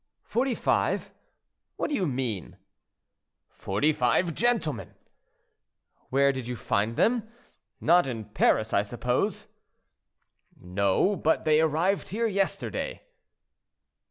"Forty 0.23 0.55
five? 0.55 1.11
What 1.75 1.89
do 1.91 1.95
you 1.95 2.07
mean?" 2.07 2.57
"Forty 3.51 3.93
five 3.93 4.33
gentlemen." 4.33 4.95
"Where 6.09 6.31
did 6.31 6.47
you 6.47 6.55
find 6.55 6.95
them? 6.95 7.29
Not 7.79 8.07
in 8.07 8.25
Paris, 8.25 8.73
I 8.73 8.81
suppose?" 8.81 9.45
"No, 10.59 11.15
but 11.15 11.45
they 11.45 11.61
arrived 11.61 12.09
here 12.09 12.25
yesterday." 12.25 13.03